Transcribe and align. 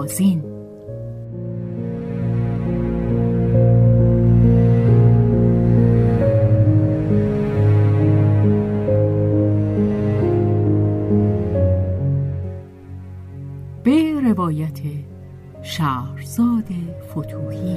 بهازین 0.00 0.42
به 13.84 14.20
روایت 14.24 14.80
شهرزاد 15.62 16.64
فتوحی. 17.10 17.76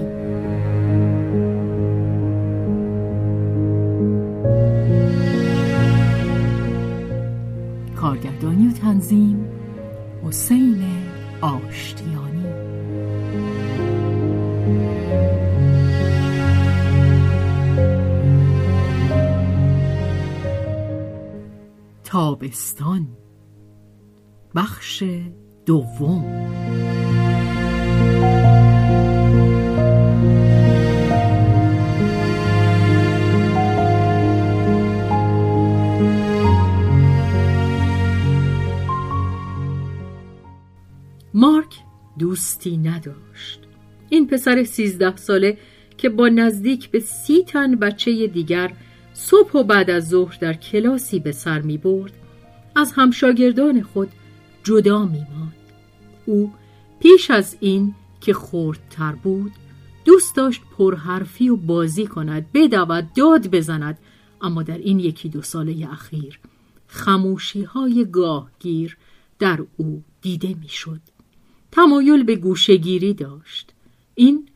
کارگردانی 7.96 8.68
و 8.68 8.72
تنظیم 8.72 9.46
حسین 10.24 10.84
آشتیانی 11.44 12.23
تابستان. 22.04 23.08
بخش 24.56 25.04
دوم. 25.66 26.44
مارک 41.34 41.84
دوستی 42.20 42.78
نداشت. 42.78 43.63
این 44.10 44.28
پسر 44.28 44.64
سیزده 44.64 45.16
ساله 45.16 45.58
که 45.98 46.10
با 46.10 46.28
نزدیک 46.28 46.90
به 46.90 47.00
سی 47.00 47.44
تن 47.44 47.76
بچه 47.76 48.28
دیگر 48.28 48.74
صبح 49.14 49.52
و 49.54 49.64
بعد 49.64 49.90
از 49.90 50.10
ظهر 50.10 50.38
در 50.40 50.54
کلاسی 50.54 51.20
به 51.20 51.32
سر 51.32 51.62
می 51.62 51.78
برد 51.78 52.12
از 52.76 52.92
همشاگردان 52.92 53.82
خود 53.82 54.10
جدا 54.64 55.06
می 55.06 55.26
ماند. 55.36 55.54
او 56.26 56.52
پیش 57.00 57.32
از 57.32 57.58
این 57.60 57.96
که 58.22 58.34
خردتر 58.34 59.12
بود 59.12 59.52
دوست 60.06 60.36
داشت 60.36 60.62
پرحرفی 60.78 61.50
و 61.50 61.56
بازی 61.56 62.08
کند 62.08 62.46
بدود 62.54 63.14
داد 63.14 63.48
بزند 63.48 63.98
اما 64.42 64.64
در 64.64 64.78
این 64.78 65.00
یکی 65.00 65.30
دو 65.30 65.42
ساله 65.42 65.88
اخیر 65.92 66.40
خموشی 66.88 67.64
های 67.64 68.06
گاهگیر 68.12 68.98
در 69.40 69.60
او 69.78 70.04
دیده 70.22 70.56
می‌شد. 70.62 71.02
تمایل 71.72 72.24
به 72.24 72.36
گوشگیری 72.36 73.14
داشت 73.14 73.73
این 74.16 74.50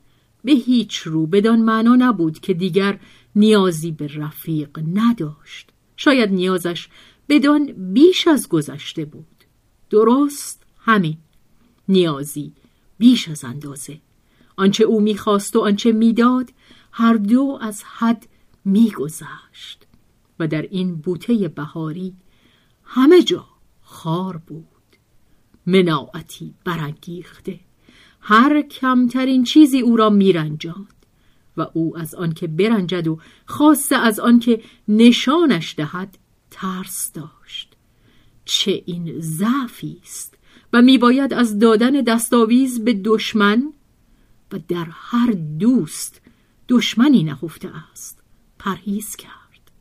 به 0.43 0.51
هیچ 0.51 0.97
رو 0.97 1.27
بدان 1.27 1.61
معنا 1.61 1.95
نبود 1.95 2.39
که 2.39 2.53
دیگر 2.53 2.99
نیازی 3.35 3.91
به 3.91 4.07
رفیق 4.15 4.79
نداشت. 4.93 5.69
شاید 5.97 6.31
نیازش 6.31 6.89
بدان 7.29 7.93
بیش 7.93 8.27
از 8.27 8.49
گذشته 8.49 9.05
بود. 9.05 9.43
درست 9.89 10.63
همین. 10.79 11.17
نیازی 11.89 12.53
بیش 12.97 13.29
از 13.29 13.43
اندازه. 13.43 14.01
آنچه 14.55 14.83
او 14.83 15.01
می‌خواست 15.01 15.55
و 15.55 15.59
آنچه 15.59 15.91
می‌داد 15.91 16.53
هر 16.91 17.13
دو 17.13 17.59
از 17.61 17.83
حد 17.83 18.27
میگذشت. 18.65 19.87
و 20.39 20.47
در 20.47 20.61
این 20.61 20.95
بوته 20.95 21.47
بهاری 21.47 22.13
همه 22.83 23.21
جا 23.21 23.45
خار 23.81 24.37
بود. 24.37 24.65
مناعتی 25.65 26.53
برانگیخته. 26.63 27.59
هر 28.29 28.61
کمترین 28.61 29.43
چیزی 29.43 29.79
او 29.79 29.97
را 29.97 30.09
میرنجاند 30.09 31.05
و 31.57 31.67
او 31.73 31.97
از 31.97 32.15
آنکه 32.15 32.47
برنجد 32.47 33.07
و 33.07 33.19
خاصه 33.45 33.95
از 33.95 34.19
آنکه 34.19 34.61
نشانش 34.87 35.75
دهد 35.77 36.17
ترس 36.51 37.11
داشت. 37.13 37.75
چه 38.45 38.83
این 38.85 39.19
ضعفی 39.19 39.97
است 40.03 40.37
و 40.73 40.81
میباید 40.81 41.33
از 41.33 41.59
دادن 41.59 41.91
دستاویز 41.91 42.83
به 42.83 42.93
دشمن 42.93 43.73
و 44.51 44.59
در 44.67 44.87
هر 44.91 45.31
دوست 45.59 46.21
دشمنی 46.69 47.23
نهفته 47.23 47.69
است 47.91 48.23
پرهیز 48.59 49.15
کرد. 49.15 49.71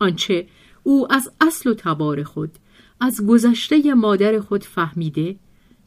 آنچه 0.00 0.46
او 0.82 1.12
از 1.12 1.32
اصل 1.40 1.70
و 1.70 1.74
تبار 1.74 2.22
خود 2.22 2.50
از 3.00 3.26
گذشته 3.26 3.94
مادر 3.94 4.40
خود 4.40 4.64
فهمیده 4.64 5.36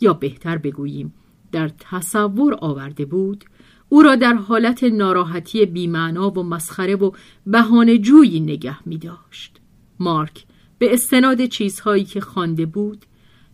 یا 0.02 0.14
بهتر 0.14 0.58
بگوییم 0.58 1.14
در 1.52 1.72
تصور 1.80 2.58
آورده 2.62 3.06
بود 3.06 3.46
او 3.90 4.02
را 4.02 4.16
در 4.16 4.34
حالت 4.34 4.84
ناراحتی 4.84 5.66
بیمعنا 5.66 6.30
و 6.30 6.44
مسخره 6.44 6.96
و 6.96 7.12
بهانه 7.48 7.98
جویی 7.98 8.40
نگه 8.40 8.88
می 8.88 8.98
داشت. 8.98 9.58
مارک 10.00 10.46
به 10.80 10.94
استناد 10.94 11.46
چیزهایی 11.46 12.04
که 12.04 12.22
خوانده 12.22 12.66
بود 12.66 13.06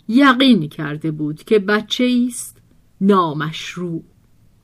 یقین 0.08 0.70
کرده 0.70 1.12
بود 1.12 1.44
که 1.44 1.60
بچه 1.60 2.26
است 2.28 2.62
نامشروع 3.02 4.04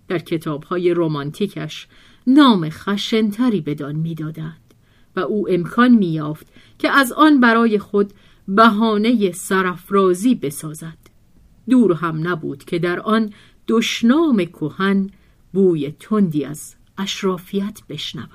در 0.07 0.19
کتابهای 0.19 0.93
رمانتیکش 0.93 1.87
نام 2.27 2.69
خشنتری 2.69 3.61
بدان 3.61 3.95
می‌دادند 3.95 4.73
و 5.15 5.19
او 5.19 5.49
امکان 5.49 5.91
میافت 5.91 6.47
که 6.79 6.89
از 6.89 7.11
آن 7.11 7.39
برای 7.39 7.79
خود 7.79 8.13
بهانه 8.47 9.31
سرافرازی 9.31 10.35
بسازد 10.35 11.02
دور 11.69 11.93
هم 11.93 12.27
نبود 12.27 12.63
که 12.63 12.79
در 12.79 12.99
آن 12.99 13.33
دشنام 13.67 14.45
کهن 14.45 15.09
بوی 15.53 15.91
تندی 15.91 16.45
از 16.45 16.75
اشرافیت 16.97 17.79
بشنود. 17.89 18.29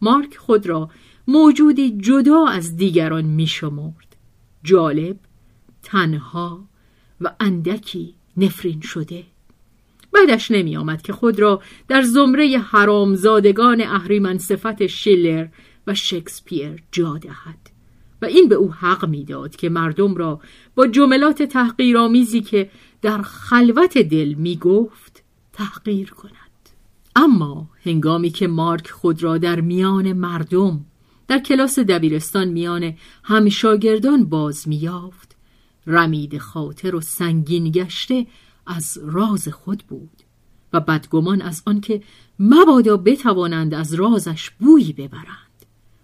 مارک 0.00 0.36
خود 0.36 0.66
را 0.66 0.90
موجودی 1.28 1.90
جدا 1.90 2.46
از 2.46 2.76
دیگران 2.76 3.24
میشمرد. 3.24 4.16
جالب 4.64 5.16
تنها 5.82 6.64
و 7.20 7.32
اندکی 7.40 8.14
نفرین 8.36 8.80
شده. 8.80 9.24
بعدش 10.12 10.50
نمی 10.50 10.76
آمد 10.76 11.02
که 11.02 11.12
خود 11.12 11.40
را 11.40 11.62
در 11.88 12.02
زمره 12.02 12.58
حرامزادگان 12.58 13.80
اهریمن 13.80 14.38
صفت 14.38 14.86
شیلر 14.86 15.48
و 15.86 15.94
شکسپیر 15.94 16.82
جا 16.92 17.18
دهد. 17.18 17.79
و 18.22 18.26
این 18.26 18.48
به 18.48 18.54
او 18.54 18.72
حق 18.72 19.08
می‌داد 19.08 19.56
که 19.56 19.68
مردم 19.68 20.14
را 20.14 20.40
با 20.74 20.86
جملات 20.86 21.42
تحقیرآمیزی 21.42 22.40
که 22.40 22.70
در 23.02 23.22
خلوت 23.22 23.98
دل 23.98 24.34
می 24.34 24.56
گفت 24.56 25.22
تحقیر 25.52 26.10
کند. 26.10 26.34
اما 27.16 27.70
هنگامی 27.84 28.30
که 28.30 28.48
مارک 28.48 28.90
خود 28.90 29.22
را 29.22 29.38
در 29.38 29.60
میان 29.60 30.12
مردم 30.12 30.84
در 31.28 31.38
کلاس 31.38 31.78
دبیرستان 31.78 32.48
میان 32.48 32.94
همشاگردان 33.24 34.24
باز 34.24 34.68
میافت 34.68 35.36
رمید 35.86 36.38
خاطر 36.38 36.94
و 36.94 37.00
سنگین 37.00 37.70
گشته 37.70 38.26
از 38.66 38.98
راز 39.02 39.48
خود 39.48 39.84
بود 39.88 40.22
و 40.72 40.80
بدگمان 40.80 41.42
از 41.42 41.62
آنکه 41.66 42.02
مبادا 42.38 42.96
بتوانند 42.96 43.74
از 43.74 43.94
رازش 43.94 44.50
بویی 44.50 44.92
ببرند. 44.92 45.49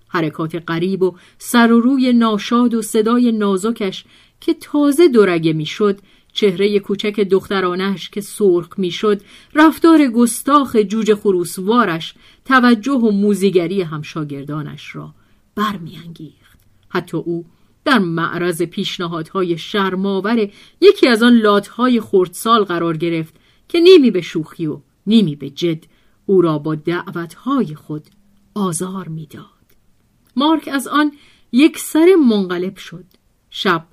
حرکات 0.09 0.63
غریب 0.69 1.03
و 1.03 1.15
سر 1.39 1.73
و 1.73 1.81
روی 1.81 2.13
ناشاد 2.13 2.75
و 2.75 2.83
صدای 2.83 3.33
نازکش 3.33 4.05
که 4.41 4.55
تازه 4.55 5.09
دورگه 5.09 5.53
می‌شد 5.53 5.99
چهره 6.33 6.79
کوچک 6.79 7.21
دخترانش 7.21 8.11
که 8.11 8.21
سرخ 8.21 8.69
می‌شد 8.79 9.21
رفتار 9.55 10.07
گستاخ 10.07 10.77
جوجه 10.77 11.15
خروسوارش 11.15 12.15
توجه 12.45 12.93
و 12.93 13.11
موزیگری 13.11 13.83
همشاگردانش 13.83 14.97
را 14.97 15.15
برمیانگیخت 15.55 16.59
حتی 16.89 17.17
او 17.17 17.45
در 17.85 17.99
معرض 17.99 18.63
پیشنهادهای 18.63 19.59
شرماور 19.59 20.49
یکی 20.81 21.09
از 21.09 21.23
آن 21.23 21.39
لاتهای 21.39 22.01
خردسال 22.01 22.65
قرار 22.65 22.97
گرفت 22.97 23.35
که 23.69 23.81
نیمی 23.81 24.11
به 24.11 24.21
شوخی 24.21 24.67
و 24.67 24.81
نیمی 25.07 25.37
به 25.37 25.51
جد 25.51 25.85
او 26.27 26.43
را 26.43 26.59
با 26.59 26.75
دعوتهای 26.75 27.75
خود 27.75 28.03
آزار 28.55 29.09
می‌داد. 29.09 29.56
مارک 30.37 30.69
از 30.73 30.89
آن 30.89 31.13
یک 31.53 31.79
سر 31.79 32.15
منقلب 32.29 32.77
شد. 32.77 33.05
شب 33.51 33.87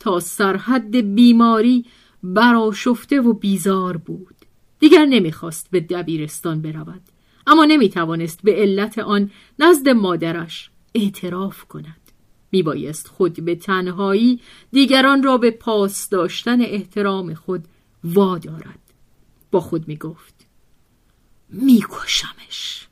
تا 0.00 0.20
سرحد 0.20 0.96
بیماری 1.14 1.84
براشفته 2.22 3.20
و 3.20 3.32
بیزار 3.32 3.96
بود. 3.96 4.36
دیگر 4.78 5.04
نمی‌خواست 5.04 5.70
به 5.70 5.80
دبیرستان 5.80 6.62
برود. 6.62 7.02
اما 7.46 7.64
نمی‌توانست 7.64 8.42
به 8.42 8.54
علت 8.54 8.98
آن 8.98 9.30
نزد 9.58 9.88
مادرش 9.88 10.70
اعتراف 10.94 11.64
کند. 11.64 11.96
میبایست 12.52 13.08
خود 13.08 13.44
به 13.44 13.54
تنهایی 13.54 14.40
دیگران 14.72 15.22
را 15.22 15.38
به 15.38 15.50
پاس 15.50 16.08
داشتن 16.08 16.60
احترام 16.60 17.34
خود 17.34 17.64
وادارد. 18.04 18.78
با 19.50 19.60
خود 19.60 19.88
می‌گفت 19.88 20.46
میکشمش 21.48 22.88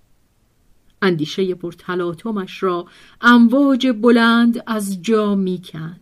اندیشه 1.03 1.55
پرتلاطمش 1.55 2.63
را 2.63 2.87
امواج 3.21 3.87
بلند 3.87 4.63
از 4.67 5.03
جا 5.03 5.35
می‌کند. 5.35 6.01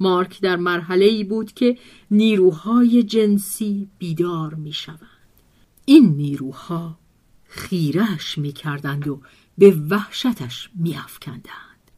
مارک 0.00 0.40
در 0.40 0.56
مرحله 0.56 1.04
ای 1.04 1.24
بود 1.24 1.52
که 1.52 1.78
نیروهای 2.10 3.02
جنسی 3.02 3.88
بیدار 3.98 4.54
می‌شوند. 4.54 4.98
این 5.84 6.16
نیروها 6.16 6.98
خیرش 7.44 8.38
می‌کردند 8.38 9.08
و 9.08 9.20
به 9.58 9.76
وحشتش 9.90 10.70
میافکندند. 10.74 11.90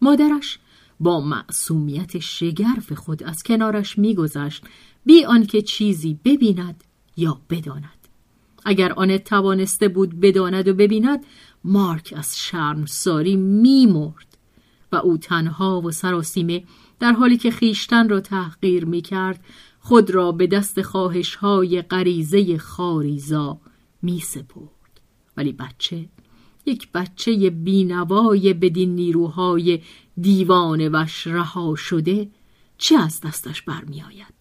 مادرش 0.00 0.58
با 1.00 1.20
معصومیت 1.20 2.18
شگرف 2.18 2.92
خود 2.92 3.22
از 3.22 3.42
کنارش 3.42 3.98
میگذشت 3.98 4.64
بی 5.04 5.24
آنکه 5.24 5.62
چیزی 5.62 6.18
ببیند 6.24 6.84
یا 7.16 7.40
بداند. 7.50 8.08
اگر 8.64 8.92
آن 8.92 9.18
توانسته 9.18 9.88
بود 9.88 10.20
بداند 10.20 10.68
و 10.68 10.74
ببیند 10.74 11.24
مارک 11.64 12.14
از 12.16 12.38
شرم 12.38 12.86
ساری 12.86 13.36
میمرد 13.36 14.38
و 14.92 14.96
او 14.96 15.16
تنها 15.16 15.80
و 15.80 15.90
سراسیمه 15.90 16.64
در 17.00 17.12
حالی 17.12 17.36
که 17.36 17.50
خیشتن 17.50 18.08
را 18.08 18.20
تحقیر 18.20 18.84
می 18.84 19.02
کرد 19.02 19.44
خود 19.80 20.10
را 20.10 20.32
به 20.32 20.46
دست 20.46 20.82
خواهش 20.82 21.34
های 21.34 21.82
غریزه 21.82 22.58
خاریزا 22.58 23.60
می 24.02 24.20
سپرد 24.20 25.00
ولی 25.36 25.52
بچه 25.52 26.08
یک 26.66 26.92
بچه 26.92 27.50
بینوای 27.50 28.54
بدین 28.54 28.94
نیروهای 28.94 29.80
دیوان 30.20 30.88
وش 30.92 31.26
رها 31.26 31.74
شده 31.74 32.28
چه 32.78 32.98
از 32.98 33.20
دستش 33.20 33.62
برمیآید؟ 33.62 34.38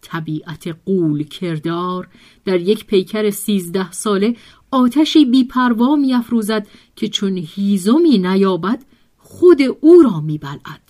طبیعت 0.00 0.76
قول 0.86 1.24
کردار 1.24 2.08
در 2.44 2.60
یک 2.60 2.86
پیکر 2.86 3.30
سیزده 3.30 3.92
ساله 3.92 4.36
آتشی 4.70 5.24
بیپروا 5.24 5.96
میافروزد 5.96 6.66
که 6.96 7.08
چون 7.08 7.36
هیزمی 7.36 8.18
نیابد 8.18 8.84
خود 9.16 9.62
او 9.80 10.02
را 10.02 10.20
میبلعد. 10.20 10.80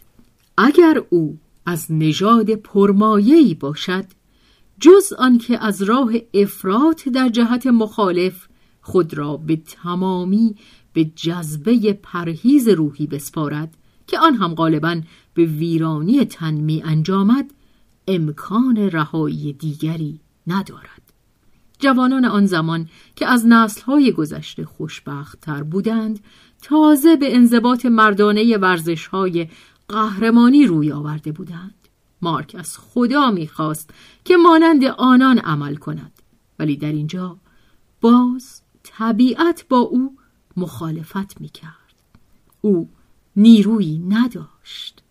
اگر 0.56 1.02
او 1.10 1.38
از 1.66 1.92
نژاد 1.92 2.50
پرمایه‌ای 2.50 3.54
باشد 3.54 4.04
جز 4.80 5.12
آنکه 5.12 5.64
از 5.64 5.82
راه 5.82 6.12
افراط 6.34 7.08
در 7.08 7.28
جهت 7.28 7.66
مخالف 7.66 8.48
خود 8.80 9.14
را 9.14 9.36
به 9.36 9.56
تمامی 9.56 10.54
به 10.92 11.04
جذبه 11.04 11.92
پرهیز 11.92 12.69
روحی 12.69 13.06
بسپارد 13.06 13.76
که 14.06 14.19
آن 14.19 14.34
هم 14.34 14.54
غالبا 14.54 15.00
به 15.34 15.44
ویرانی 15.44 16.25
تن 16.25 16.54
می 16.54 16.82
انجامد 16.82 17.50
امکان 18.08 18.76
رهایی 18.76 19.52
دیگری 19.52 20.20
ندارد. 20.46 20.97
جوانان 21.78 22.25
آن 22.25 22.46
زمان 22.46 22.88
که 23.16 23.26
از 23.26 23.46
نسلهای 23.46 24.12
گذشته 24.12 24.64
خوشبختتر 24.64 25.62
بودند 25.62 26.20
تازه 26.62 27.16
به 27.16 27.36
انضباط 27.36 27.86
مردانه 27.86 28.56
ورزشهای 28.56 29.48
قهرمانی 29.88 30.66
روی 30.66 30.92
آورده 30.92 31.32
بودند. 31.32 31.75
مارک 32.22 32.56
از 32.58 32.78
خدا 32.78 33.30
می‌خواست 33.30 33.90
که 34.25 34.36
مانند 34.36 34.84
آنان 34.84 35.38
عمل 35.38 35.76
کند 35.76 36.12
ولی 36.58 36.76
در 36.76 36.92
اینجا 36.92 37.36
باز 38.00 38.62
طبیعت 38.82 39.64
با 39.69 39.78
او 39.78 40.16
مخالفت 40.56 41.40
می‌کرد. 41.40 41.72
او 42.60 42.88
نیرویی 43.36 43.98
نداشت. 43.98 45.02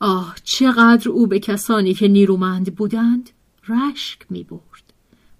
آه 0.00 0.36
چقدر 0.44 1.08
او 1.08 1.26
به 1.26 1.38
کسانی 1.38 1.94
که 1.94 2.08
نیرومند 2.08 2.74
بودند 2.74 3.30
رشک 3.68 4.26
می 4.30 4.44
برد 4.44 4.67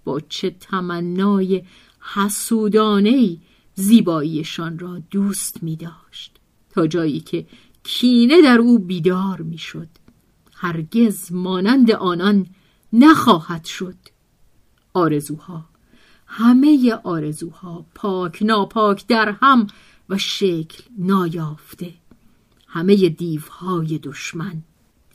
با 0.09 0.21
چه 0.21 0.51
تمنای 0.51 1.63
حسودانهی 2.15 3.41
زیباییشان 3.75 4.79
را 4.79 5.03
دوست 5.11 5.63
می 5.63 5.77
داشت 5.77 6.37
تا 6.71 6.87
جایی 6.87 7.21
که 7.21 7.47
کینه 7.83 8.43
در 8.43 8.59
او 8.59 8.79
بیدار 8.79 9.43
می 9.43 9.59
شد 9.59 9.89
هرگز 10.55 11.33
مانند 11.33 11.91
آنان 11.91 12.47
نخواهد 12.93 13.65
شد. 13.65 13.97
آرزوها 14.95 15.65
همه 16.27 16.95
آرزوها 17.05 17.87
پاک 17.95 18.43
ناپاک 18.43 19.07
در 19.07 19.37
هم 19.41 19.67
و 20.09 20.19
شکل 20.19 20.83
نایافته. 20.99 21.95
همه 22.67 23.09
دیوهای 23.09 23.99
دشمن 23.99 24.63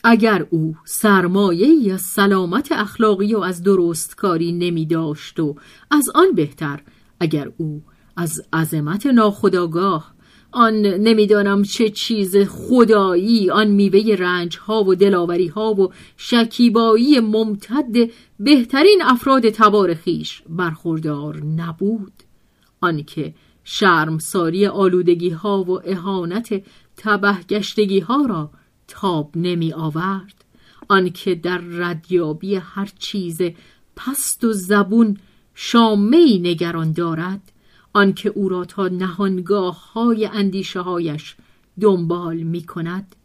اگر 0.03 0.47
او 0.49 0.75
سرمایه 0.85 1.67
یا 1.67 1.97
سلامت 1.97 2.71
اخلاقی 2.71 3.35
و 3.35 3.39
از 3.39 3.63
درستکاری 3.63 4.51
نمی 4.51 4.85
داشت 4.85 5.39
و 5.39 5.55
از 5.91 6.09
آن 6.15 6.35
بهتر 6.35 6.81
اگر 7.19 7.51
او 7.57 7.83
از 8.17 8.41
عظمت 8.53 9.05
ناخداگاه 9.05 10.13
آن 10.51 10.73
نمی‌دانم 10.81 11.63
چه 11.63 11.89
چیز 11.89 12.37
خدایی 12.37 13.49
آن 13.49 13.67
میوه 13.67 14.15
رنج 14.15 14.57
ها 14.57 14.83
و 14.83 14.95
دلاوری 14.95 15.47
ها 15.47 15.73
و 15.73 15.93
شکیبایی 16.17 17.19
ممتد 17.19 18.09
بهترین 18.39 19.01
افراد 19.05 19.49
تبار 19.49 19.93
خیش 19.93 20.43
برخوردار 20.49 21.43
نبود. 21.43 22.13
آنکه 22.81 23.33
شرمساری 23.63 24.67
آلودگی 24.67 25.29
ها 25.29 25.63
و 25.63 25.89
اهانت 25.89 26.63
تبهگشتگی 26.97 27.99
ها 27.99 28.25
را 28.25 28.49
تاب 28.87 29.31
نمی 29.35 29.73
آورد. 29.73 30.43
آنکه 30.87 31.35
در 31.35 31.57
ردیابی 31.57 32.55
هر 32.55 32.89
چیز 32.99 33.41
پست 33.95 34.43
و 34.43 34.53
زبون 34.53 35.17
شامه 35.55 36.39
نگران 36.39 36.91
دارد 36.91 37.51
آنکه 37.93 38.29
او 38.29 38.49
را 38.49 38.65
تا 38.65 38.87
نهانگاه 38.87 39.93
های 39.93 40.25
اندیشه 40.25 40.79
هایش 40.79 41.35
دنبال 41.81 42.37
می 42.37 42.63
کند 42.63 43.15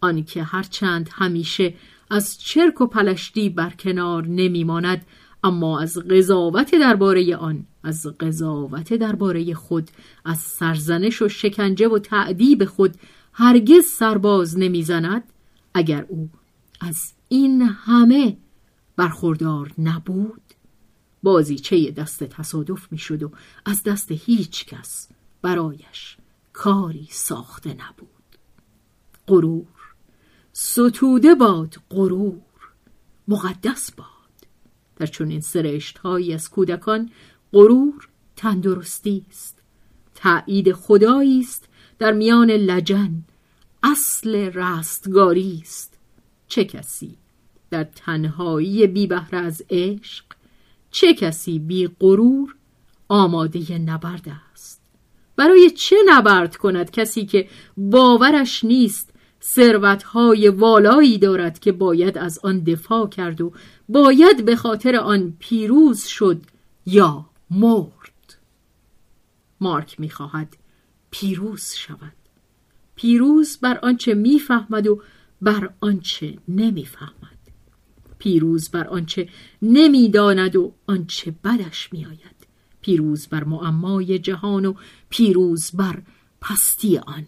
آنکه 0.00 0.42
هرچند 0.42 1.10
همیشه 1.12 1.74
از 2.10 2.40
چرک 2.40 2.80
و 2.80 2.86
پلشتی 2.86 3.48
برکنار 3.48 4.26
نمی 4.26 4.64
ماند 4.64 5.06
اما 5.44 5.80
از 5.80 5.98
قضاوت 5.98 6.74
درباره 6.74 7.36
آن 7.36 7.66
از 7.84 8.06
قضاوت 8.06 8.94
درباره 8.94 9.54
خود 9.54 9.90
از 10.24 10.38
سرزنش 10.38 11.22
و 11.22 11.28
شکنجه 11.28 11.88
و 11.88 11.98
تعدیب 11.98 12.64
خود 12.64 12.94
هرگز 13.40 13.84
سرباز 13.84 14.58
نمی‌زند 14.58 15.22
اگر 15.74 16.06
او 16.08 16.30
از 16.80 17.12
این 17.28 17.62
همه 17.62 18.36
برخوردار 18.96 19.72
نبود. 19.78 20.42
بازیچه 21.22 21.90
دست 21.90 22.24
تصادف 22.24 22.92
می‌شد 22.92 23.22
و 23.22 23.30
از 23.64 23.82
دست 23.82 24.12
هیچ 24.12 24.66
کس 24.66 25.08
برایش 25.42 26.16
کاری 26.52 27.08
ساخته 27.10 27.70
نبود. 27.70 28.38
غرور. 29.28 29.94
ستوده 30.52 31.34
باد 31.34 31.76
غرور. 31.90 32.42
مقدس 33.28 33.92
باد. 33.92 34.06
در 34.96 35.06
چنین 35.06 35.40
سرشت 35.40 35.98
هایی 35.98 36.34
از 36.34 36.50
کودکان 36.50 37.10
غرور 37.52 38.08
تندرستی 38.36 39.24
است. 39.30 39.58
تایید 40.14 40.72
خدایی 40.72 41.40
است 41.40 41.68
در 41.98 42.12
میان 42.12 42.50
لجن 42.50 43.22
اصل 43.82 44.34
رستگاری 44.34 45.58
است. 45.62 45.98
چه 46.48 46.64
کسی 46.64 47.16
در 47.70 47.84
تنهایی 47.84 48.86
بی 48.86 49.06
بهره 49.06 49.38
از 49.38 49.62
عشق 49.70 50.24
چه 50.90 51.14
کسی 51.14 51.58
بی 51.58 51.88
غرور 52.00 52.54
آماده 53.08 53.78
نبرد 53.78 54.28
است؟ 54.52 54.80
برای 55.36 55.70
چه 55.70 55.96
نبرد 56.06 56.56
کند 56.56 56.90
کسی 56.90 57.26
که 57.26 57.48
باورش 57.76 58.64
نیست 58.64 59.10
ثروتهای 59.42 60.48
والایی 60.48 61.18
دارد 61.18 61.58
که 61.58 61.72
باید 61.72 62.18
از 62.18 62.38
آن 62.42 62.60
دفاع 62.60 63.08
کرد 63.08 63.40
و 63.40 63.52
باید 63.88 64.44
به 64.44 64.56
خاطر 64.56 64.96
آن 64.96 65.36
پیروز 65.38 66.04
شد 66.04 66.42
یا 66.86 67.26
مرد؟ 67.50 68.36
مارک 69.60 70.00
می‌خواهد 70.00 70.56
پیروز 71.10 71.74
شود. 71.74 72.12
پیروز 72.94 73.58
بر 73.58 73.78
آنچه 73.78 74.14
می‌فهمد 74.14 74.86
و 74.86 75.02
بر 75.42 75.70
آنچه 75.80 76.38
نمی‌فهمد. 76.48 77.38
پیروز 78.18 78.68
بر 78.70 78.88
آنچه 78.88 79.28
نمی‌داند 79.62 80.56
و 80.56 80.72
آنچه 80.86 81.34
بدش 81.44 81.92
میآید. 81.92 82.48
پیروز 82.80 83.26
بر 83.26 83.44
معمای 83.44 84.18
جهان 84.18 84.64
و 84.64 84.74
پیروز 85.10 85.70
بر 85.70 86.02
پستی 86.40 86.98
آن. 86.98 87.26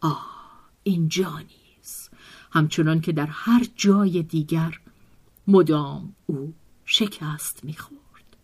آه 0.00 0.70
اینجا 0.82 1.38
نیست. 1.38 2.10
همچنان 2.52 3.00
که 3.00 3.12
در 3.12 3.26
هر 3.26 3.66
جای 3.76 4.22
دیگر 4.22 4.80
مدام 5.46 6.14
او 6.26 6.54
شکست 6.84 7.64
می‌خورد. 7.64 8.36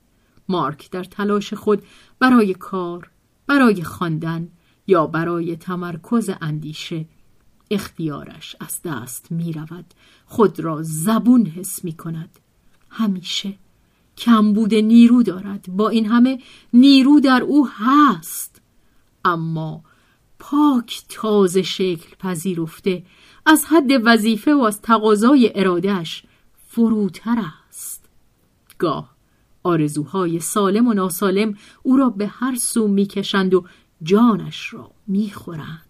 مارک 0.49 0.91
در 0.91 1.05
تلاش 1.05 1.55
خود 1.55 1.83
برای 2.19 2.55
کار 2.55 3.11
برای 3.51 3.83
خواندن 3.83 4.49
یا 4.87 5.07
برای 5.07 5.57
تمرکز 5.57 6.31
اندیشه 6.41 7.05
اختیارش 7.71 8.57
از 8.61 8.81
دست 8.85 9.33
می 9.33 9.53
رود 9.53 9.85
خود 10.27 10.61
را 10.61 10.83
زبون 10.83 11.47
حس 11.47 11.85
می 11.85 11.93
کند 11.93 12.39
همیشه 12.91 13.55
کمبود 14.19 14.75
نیرو 14.75 15.23
دارد. 15.23 15.67
با 15.69 15.89
این 15.89 16.07
همه 16.07 16.39
نیرو 16.73 17.21
در 17.21 17.43
او 17.43 17.69
هست. 17.69 18.61
اما 19.25 19.85
پاک 20.39 21.03
تازه 21.09 21.63
شکل 21.63 22.17
پذیرفته 22.19 23.03
از 23.47 23.65
حد 23.65 23.91
وظیفه 24.05 24.55
و 24.55 24.61
از 24.61 24.83
تقاضای 24.83 25.53
ارادهش 25.55 26.23
فروتر 26.69 27.45
است. 27.69 28.09
گاه 28.79 29.10
آرزوهای 29.63 30.41
سالم 30.41 30.89
و 30.89 30.93
ناسالم 30.93 31.55
او 31.83 31.97
را 31.97 32.11
به 32.11 32.27
هر 32.27 32.55
سو 32.55 32.89
می‌کشند 32.89 33.55
و 33.55 33.65
جانش 34.03 34.75
را 34.75 34.91
می‌خورند. 35.07 35.87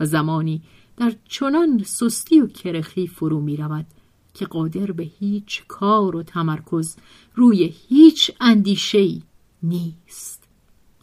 و 0.00 0.06
زمانی 0.06 0.62
در 0.96 1.12
چنان 1.28 1.82
سستی 1.82 2.40
و 2.40 2.46
کرخی 2.46 3.06
فرو 3.06 3.40
می 3.40 3.56
رود 3.56 3.86
که 4.34 4.46
قادر 4.46 4.92
به 4.92 5.02
هیچ 5.02 5.62
کار 5.68 6.16
و 6.16 6.22
تمرکز 6.22 6.96
روی 7.34 7.74
هیچ 7.88 8.30
اندیشهی 8.40 9.22
نیست. 9.62 10.48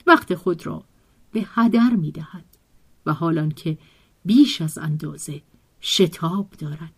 وقت 0.07 0.35
خود 0.35 0.65
را 0.65 0.83
به 1.31 1.45
هدر 1.47 1.89
می 1.89 2.11
دهد 2.11 2.45
و 3.05 3.13
حالان 3.13 3.49
که 3.49 3.77
بیش 4.25 4.61
از 4.61 4.77
اندازه 4.77 5.41
شتاب 5.81 6.49
دارد. 6.59 6.93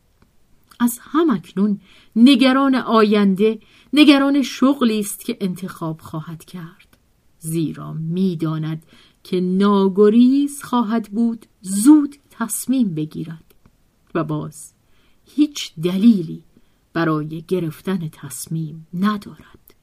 از 0.79 0.99
همکنون 1.01 1.79
نگران 2.15 2.75
آینده 2.75 3.59
نگران 3.93 4.41
شغلی 4.41 4.99
است 4.99 5.25
که 5.25 5.37
انتخاب 5.41 6.01
خواهد 6.01 6.45
کرد. 6.45 6.97
زیرا 7.39 7.93
می‌داند 7.93 8.83
که 9.23 9.41
ناگریز 9.41 10.63
خواهد 10.63 11.11
بود 11.11 11.45
زود 11.61 12.15
تصمیم 12.29 12.95
بگیرد 12.95 13.55
و 14.15 14.23
باز 14.23 14.73
هیچ 15.35 15.73
دلیلی 15.83 16.43
برای 16.93 17.43
گرفتن 17.47 18.09
تصمیم 18.11 18.87
ندارد. 18.93 19.75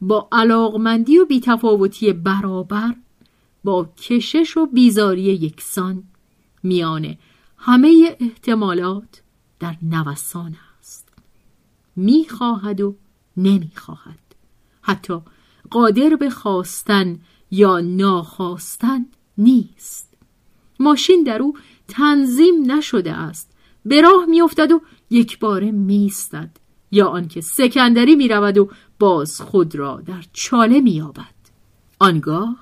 با 0.00 0.28
علاقمندی 0.32 1.18
و 1.18 1.26
بیتفاوتی 1.26 2.12
برابر 2.12 2.94
با 3.64 3.84
کشش 3.84 4.56
و 4.56 4.66
بیزاری 4.66 5.22
یکسان 5.22 6.02
میان 6.62 7.16
همه 7.56 8.16
احتمالات 8.20 9.22
در 9.60 9.76
نوسان 9.82 10.56
است. 10.80 11.08
می‌خواهد 11.96 12.80
و 12.80 12.96
نمی‌خواهد. 13.36 14.18
حتی 14.82 15.20
قادر 15.70 16.16
به 16.20 16.30
خواستن 16.30 17.20
یا 17.50 17.80
ناخواستن 17.80 19.06
نیست. 19.38 20.14
ماشین 20.80 21.22
در 21.22 21.42
او 21.42 21.56
تنظیم 21.88 22.72
نشده 22.72 23.12
است. 23.12 23.50
به 23.84 24.00
راه 24.00 24.26
میافتد 24.26 24.72
و 24.72 24.80
یک 25.10 25.38
باره 25.38 25.70
میستد 25.70 26.50
یا 26.90 27.06
آنکه 27.08 27.40
سکندری 27.40 28.16
می‌رود 28.16 28.58
و 28.58 28.70
باز 28.98 29.40
خود 29.40 29.76
را 29.76 30.00
در 30.06 30.24
چاله 30.32 30.80
مییابد. 30.80 31.34
آنگاه 31.98 32.56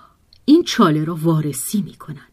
این 0.45 0.63
چاله 0.63 1.05
را 1.05 1.15
وارسی 1.15 1.83
می‌کند. 1.83 2.33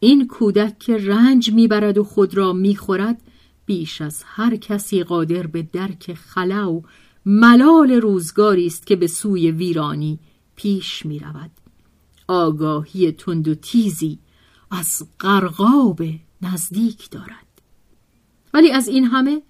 این 0.00 0.26
کودک 0.28 0.78
که 0.78 0.96
رنج 0.96 1.52
می‌برد 1.52 1.98
و 1.98 2.04
خود 2.04 2.34
را 2.34 2.52
می‌خورد 2.52 3.20
بیش 3.66 4.00
از 4.00 4.22
هر 4.26 4.56
کسی 4.56 5.02
قادر 5.02 5.46
به 5.46 5.62
درک 5.62 6.14
خلا 6.14 6.72
و 6.72 6.82
ملال 7.26 7.90
روزگاری 7.90 8.66
است 8.66 8.86
که 8.86 8.96
به 8.96 9.06
سوی 9.06 9.50
ویرانی 9.50 10.18
پیش 10.56 11.06
می 11.06 11.18
رود. 11.18 11.50
آگاهی 12.28 13.12
تند 13.12 13.48
و 13.48 13.54
تیزی 13.54 14.18
از 14.70 15.06
قرقاب 15.18 16.02
نزدیک 16.42 17.10
دارد. 17.10 17.62
ولی 18.54 18.70
از 18.70 18.88
این 18.88 19.04
همه 19.04 19.42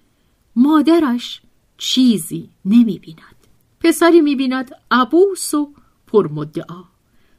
مادرش 0.57 1.43
چیزی 1.79 2.51
نمی 2.65 2.99
بیند. 2.99 3.47
پسری 3.81 4.21
می 4.21 4.37
بیند 4.37 4.71
عبوس 4.91 5.55
و 5.55 5.75
پرمدعا. 6.07 6.94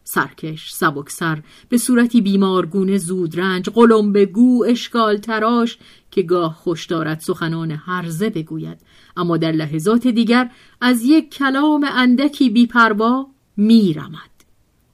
سرکش 0.07 0.71
سبکسر 0.71 1.41
به 1.69 1.77
صورتی 1.77 2.21
بیمارگونه 2.21 2.97
زودرنج 2.97 3.69
قلم 3.69 4.25
گو 4.25 4.63
اشکال 4.63 5.17
تراش 5.17 5.77
که 6.11 6.21
گاه 6.21 6.53
خوش 6.53 6.85
دارد 6.85 7.19
سخنان 7.19 7.71
هرزه 7.71 8.29
بگوید. 8.29 8.77
اما 9.17 9.37
در 9.37 9.51
لحظات 9.51 10.07
دیگر 10.07 10.51
از 10.81 11.03
یک 11.03 11.33
کلام 11.33 11.85
اندکی 11.91 12.49
بیپروا 12.49 13.27
میرمد. 13.57 14.29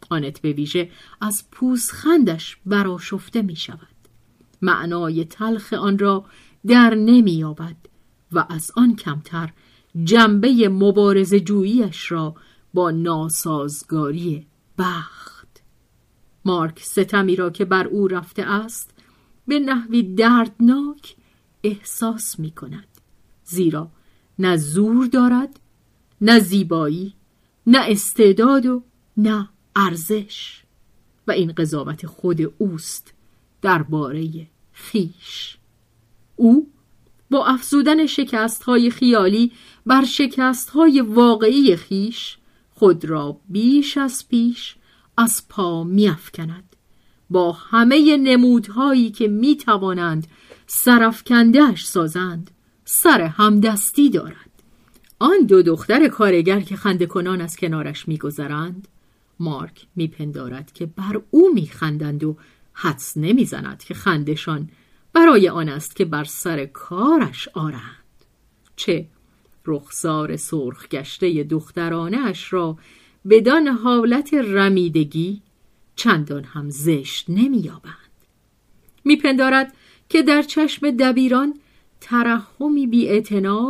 آنت 0.10 0.42
به 0.42 0.52
ویژه 0.52 0.90
از 1.22 1.44
پوزخندش 1.52 2.58
براشفته 2.66 3.42
می 3.42 3.56
شود 3.56 3.88
معنای 4.62 5.26
تلخ 5.26 5.74
آن 5.74 6.00
را 6.00 6.26
در 6.68 6.96
نمییابد 6.96 7.76
و 8.32 8.46
از 8.50 8.72
آن 8.76 8.96
کمتر 8.96 9.50
جنبه 10.04 10.70
مبارز 10.70 11.36
جوییش 11.36 12.12
را 12.12 12.36
با 12.74 12.92
ناسازگاری 12.92 14.48
بخت. 14.82 15.62
مارک 16.46 16.80
ستمی 16.80 17.36
را 17.36 17.50
که 17.50 17.66
بر 17.66 17.88
او 17.88 18.08
رفته 18.08 18.44
است 18.44 18.92
به 19.48 19.60
نحوی 19.60 20.04
دردناک 20.04 21.16
احساس 21.64 22.40
می 22.40 22.52
کند 22.52 22.88
زیرا 23.44 23.92
نه 24.40 24.58
زور 24.58 25.06
دارد 25.06 25.60
نه 26.22 26.40
زیبایی 26.40 27.14
نه 27.68 27.80
استعداد 27.88 28.66
و 28.66 28.84
نه 29.18 29.50
ارزش. 29.76 30.62
و 31.28 31.32
این 31.32 31.52
قضاوت 31.52 32.06
خود 32.06 32.54
اوست 32.58 33.14
درباره 33.62 34.48
خیش. 34.72 35.58
او 36.36 36.72
با 37.30 37.46
افزودن 37.46 38.06
شکست 38.06 38.64
های 38.64 38.90
خیالی 38.90 39.52
بر 39.86 40.06
شکست 40.06 40.70
های 40.70 41.02
واقعی 41.02 41.76
خیش 41.76 42.38
خود 42.82 43.06
را 43.06 43.38
بیش 43.50 43.98
از 43.98 44.28
پیش 44.30 44.76
از 45.18 45.48
پا 45.50 45.84
میافکند. 45.84 46.76
با 47.30 47.52
همه 47.52 48.18
نمودهایی 48.18 49.12
که 49.12 49.28
می 49.28 49.58
توانند 49.58 50.28
سرفکندهش 50.68 51.88
سازند 51.88 52.52
سر 52.86 53.22
همدستی 53.22 54.10
دارد 54.10 54.64
آن 55.20 55.46
دو 55.48 55.62
دختر 55.62 56.08
کارگر 56.08 56.60
که 56.60 56.76
خنده 56.76 57.06
کنان 57.06 57.42
از 57.42 57.56
کنارش 57.56 58.08
میگذرند 58.08 58.88
مارک 59.40 59.88
میپندارد 59.96 60.72
که 60.72 60.86
بر 60.86 61.22
او 61.32 61.54
میخندند 61.54 62.24
و 62.24 62.38
حدس 62.74 63.18
نمی‌زند 63.18 63.84
که 63.84 63.94
خندشان 63.94 64.70
برای 65.14 65.50
آن 65.50 65.70
است 65.70 65.96
که 65.96 66.06
بر 66.06 66.24
سر 66.24 66.66
کارش 66.66 67.48
آرند. 67.48 68.26
چه 68.76 69.08
رخسار 69.66 70.36
سرخ 70.36 70.88
گشته 70.88 71.44
دخترانش 71.44 72.54
را 72.54 72.78
بدان 73.30 73.68
حالت 73.68 74.34
رمیدگی 74.34 75.42
چندان 75.96 76.44
هم 76.44 76.70
زشت 76.70 77.30
نمییابند. 77.30 77.96
میپندارد 79.06 79.74
که 80.10 80.24
در 80.24 80.42
چشم 80.42 80.92
دبیران 80.92 81.60
ترحمی 82.02 82.88
بی 82.88 83.24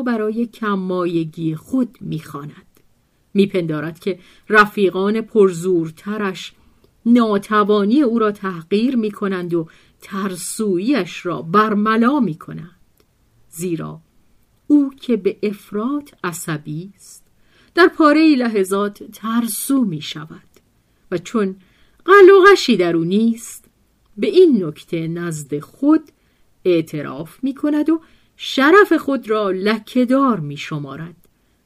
برای 0.05 0.45
کمایگی 0.45 1.55
خود 1.55 1.97
می‌خواند. 2.01 2.65
میپندارد 3.33 3.99
که 3.99 4.19
رفیقان 4.49 5.21
پرزورترش 5.21 6.53
ناتوانی 7.05 8.01
او 8.01 8.19
را 8.19 8.31
تحقیر 8.31 8.95
می‌کنند 8.95 9.53
و 9.53 9.67
ترسویش 10.01 11.25
را 11.25 11.41
برملا 11.41 12.19
می‌کنند. 12.19 12.79
زیرا 13.49 14.01
او 14.71 14.93
که 15.01 15.17
به 15.17 15.37
افراد 15.43 16.09
عصبی 16.23 16.91
است 16.95 17.23
در 17.75 17.87
پاره 17.87 18.35
لحظات 18.35 19.03
ترسو 19.03 19.85
می 19.85 20.01
شود 20.01 20.49
و 21.11 21.17
چون 21.17 21.55
قلقشی 22.05 22.77
در 22.77 22.95
او 22.95 23.03
نیست 23.03 23.65
به 24.17 24.27
این 24.27 24.65
نکته 24.65 25.07
نزد 25.07 25.59
خود 25.59 26.01
اعتراف 26.65 27.43
می 27.43 27.53
کند 27.53 27.89
و 27.89 28.01
شرف 28.37 28.93
خود 28.93 29.29
را 29.29 29.51
لکهدار 29.51 30.39
می 30.39 30.57
شمارد 30.57 31.15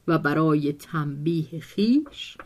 و 0.07 0.17
برای 0.17 0.74
تنبیه 0.74 1.59
خیش 1.59 2.38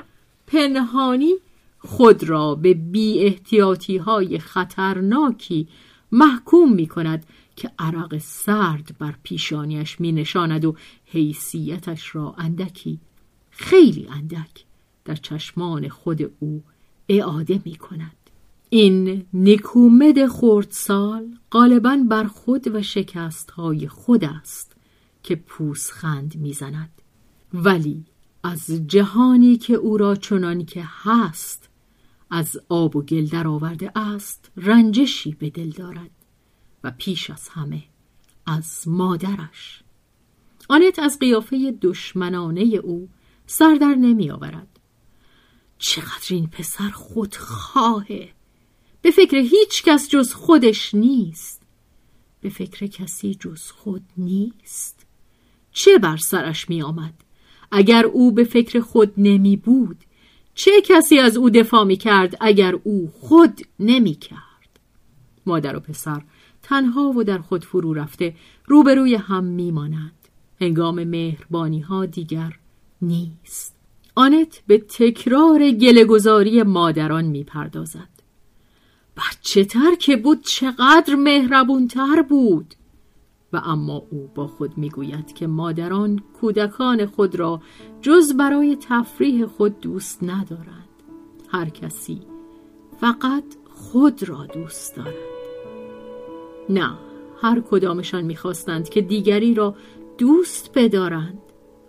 پنهانی 0.47 1.33
خود 1.79 2.23
را 2.23 2.55
به 2.55 2.73
بی 2.73 3.19
احتیاطی 3.19 3.97
های 3.97 4.39
خطرناکی 4.39 5.67
محکوم 6.11 6.73
می 6.73 6.87
کند 6.87 7.25
که 7.59 7.71
عرق 7.79 8.17
سرد 8.17 8.97
بر 8.99 9.15
پیشانیش 9.23 9.99
می 9.99 10.11
نشاند 10.11 10.65
و 10.65 10.75
حیثیتش 11.05 12.15
را 12.15 12.35
اندکی 12.37 12.99
خیلی 13.49 14.07
اندک 14.07 14.65
در 15.05 15.15
چشمان 15.15 15.89
خود 15.89 16.31
او 16.39 16.63
اعاده 17.09 17.61
می 17.65 17.75
کند 17.75 18.15
این 18.69 19.25
نکومد 19.33 20.27
خردسال 20.27 21.27
غالبا 21.51 21.97
بر 22.09 22.23
خود 22.23 22.75
و 22.75 22.81
شکست 22.81 23.51
های 23.51 23.87
خود 23.87 24.25
است 24.25 24.75
که 25.23 25.35
پوسخند 25.35 26.35
می‌زند. 26.35 26.91
ولی 27.53 28.05
از 28.43 28.87
جهانی 28.87 29.57
که 29.57 29.73
او 29.73 29.97
را 29.97 30.15
چنان 30.15 30.65
که 30.65 30.83
هست 30.85 31.69
از 32.29 32.59
آب 32.69 32.95
و 32.95 33.01
گل 33.01 33.25
درآورده 33.25 33.91
است 33.95 34.51
رنجشی 34.57 35.31
به 35.31 35.49
دل 35.49 35.69
دارد. 35.69 36.11
و 36.83 36.91
پیش 36.97 37.29
از 37.29 37.49
همه 37.49 37.83
از 38.45 38.87
مادرش. 38.87 39.83
آنت 40.69 40.99
از 40.99 41.19
قیافه 41.19 41.77
دشمنانه 41.81 42.61
او 42.61 43.09
سردر 43.47 43.95
نمی 43.95 44.31
آورد. 44.31 44.79
چقدر 45.77 46.27
این 46.29 46.47
پسر 46.47 46.89
خودخواهه. 46.89 48.33
به 49.01 49.11
فکر 49.11 49.37
هیچ 49.37 49.83
کس 49.83 50.09
جز 50.09 50.33
خودش 50.33 50.95
نیست. 50.95 51.61
به 52.41 52.49
فکر 52.49 52.87
کسی 52.87 53.35
جز 53.35 53.71
خود 53.71 54.03
نیست. 54.17 55.05
چه 55.71 55.97
بر 55.97 56.17
سرش 56.17 56.69
می 56.69 56.81
آمد؟ 56.81 57.13
اگر 57.71 58.05
او 58.05 58.31
به 58.31 58.43
فکر 58.43 58.79
خود 58.79 59.13
نمی 59.17 59.57
بود 59.57 60.03
چه 60.55 60.71
کسی 60.81 61.19
از 61.19 61.37
او 61.37 61.49
دفاع 61.49 61.83
می 61.83 61.97
کرد 61.97 62.37
اگر 62.41 62.75
او 62.83 63.13
خود 63.19 63.61
نمی 63.79 64.15
کرد؟ 64.15 64.48
مادر 65.49 65.75
و 65.75 65.79
پسر 65.79 66.21
تنها 66.63 67.13
و 67.17 67.23
در 67.23 67.37
خود 67.37 67.65
فرو 67.65 67.93
رفته 67.93 68.35
روبروی 68.65 69.15
هم 69.15 69.43
می 69.43 69.71
مانند 69.71 70.27
هنگام 70.61 71.03
مهربانی 71.03 71.79
ها 71.79 72.05
دیگر 72.05 72.59
نیست. 73.01 73.75
آنت 74.15 74.61
به 74.67 74.77
تکرار 74.77 75.71
گلهگذاری 75.71 76.63
مادران 76.63 77.25
می 77.25 77.43
پردازد 77.43 78.09
بچه 79.17 79.65
تر 79.65 79.95
که 79.99 80.17
بود 80.17 80.41
چقدر 80.41 81.15
مهربونتر 81.15 82.21
بود؟ 82.21 82.73
و 83.53 83.61
اما 83.65 84.03
او 84.09 84.31
با 84.35 84.47
خود 84.47 84.77
می‌گوید 84.77 85.33
که 85.33 85.47
مادران 85.47 86.23
کودکان 86.41 87.05
خود 87.05 87.35
را 87.35 87.61
جز 88.01 88.33
برای 88.33 88.77
تفریح 88.89 89.45
خود 89.45 89.79
دوست 89.79 90.23
ندارند. 90.23 90.89
هر 91.51 91.69
کسی 91.69 92.21
فقط 93.01 93.43
خود 93.69 94.23
را 94.23 94.45
دوست 94.45 94.95
دارد. 94.95 95.38
نه 96.69 96.91
هر 97.41 97.61
کدامشان 97.71 98.23
می‌خواستند 98.23 98.89
که 98.89 99.01
دیگری 99.01 99.53
را 99.53 99.75
دوست 100.17 100.71
بدارند. 100.75 101.41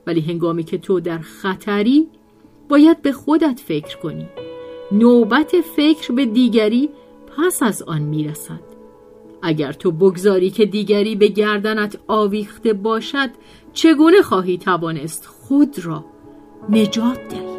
ولی 0.07 0.21
هنگامی 0.21 0.65
که 0.65 0.79
تو 0.79 1.01
در 1.01 1.19
خطری 1.19 2.09
باید 2.69 3.03
به 3.03 3.13
خودت 3.13 3.61
فکر 3.67 3.99
کنی. 3.99 4.27
نوبت 4.93 5.61
فکر 5.77 6.13
به 6.13 6.27
دیگری 6.27 6.89
پس 7.37 7.63
از 7.63 7.83
آن 7.83 8.03
می‌رسد. 8.03 8.61
اگر 9.43 9.73
تو 9.73 9.93
بگذاری 9.93 10.51
که 10.51 10.67
دیگری 10.67 11.17
به 11.17 11.29
گردنت 11.29 11.99
آویخته 12.07 12.73
باشد 12.73 13.31
چگونه 13.73 14.23
خواهی 14.23 14.59
توانست 14.59 15.27
خود 15.27 15.85
را 15.85 16.05
نجات 16.69 17.29
دهی؟ 17.29 17.50